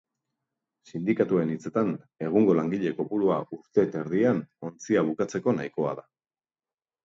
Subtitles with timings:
[0.91, 1.91] Sindikatuen hitzetan,
[2.29, 6.11] egungo langile kopurua urte eta erdian ontzia bukatzeko nahikoa da.